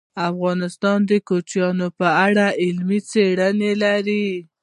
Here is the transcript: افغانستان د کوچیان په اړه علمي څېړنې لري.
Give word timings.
افغانستان 0.29 0.99
د 1.09 1.11
کوچیان 1.27 1.79
په 1.99 2.07
اړه 2.25 2.45
علمي 2.63 2.99
څېړنې 3.09 3.71
لري. 3.83 4.27